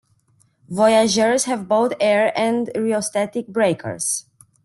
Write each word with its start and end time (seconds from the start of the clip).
Voyagers 0.67 1.43
have 1.43 1.67
both 1.67 1.93
air 1.99 2.33
and 2.35 2.71
rheostatic 2.75 3.45
brakes. 3.45 4.25